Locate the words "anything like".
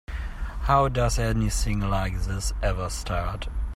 1.19-2.21